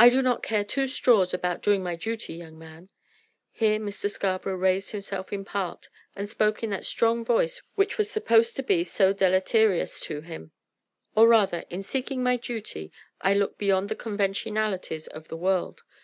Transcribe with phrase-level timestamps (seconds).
[0.00, 2.88] "I do not care two straws about doing my duty, young man."
[3.52, 4.10] Here Mr.
[4.10, 8.64] Scarborough raised himself in part, and spoke in that strong voice which was supposed to
[8.64, 10.50] be so deleterious to him.
[11.14, 12.90] "Or rather, in seeking my duty,
[13.20, 15.84] I look beyond the conventionalities of the world.